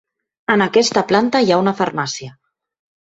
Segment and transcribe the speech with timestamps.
[0.53, 2.33] En aquesta planta hi ha una farmàcia.